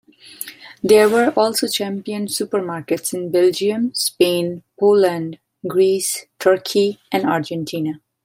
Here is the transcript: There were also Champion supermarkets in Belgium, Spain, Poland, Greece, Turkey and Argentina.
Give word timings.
There 0.81 1.07
were 1.07 1.31
also 1.37 1.67
Champion 1.67 2.25
supermarkets 2.25 3.13
in 3.13 3.29
Belgium, 3.29 3.93
Spain, 3.93 4.63
Poland, 4.79 5.37
Greece, 5.67 6.25
Turkey 6.39 6.97
and 7.11 7.23
Argentina. 7.25 8.01